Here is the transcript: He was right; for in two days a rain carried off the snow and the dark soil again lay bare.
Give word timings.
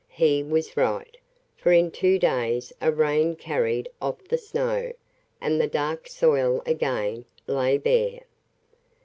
He 0.09 0.41
was 0.41 0.75
right; 0.75 1.15
for 1.55 1.71
in 1.71 1.91
two 1.91 2.17
days 2.17 2.73
a 2.81 2.91
rain 2.91 3.35
carried 3.35 3.87
off 4.01 4.27
the 4.27 4.37
snow 4.39 4.93
and 5.39 5.61
the 5.61 5.67
dark 5.67 6.07
soil 6.07 6.63
again 6.65 7.25
lay 7.45 7.77
bare. 7.77 8.21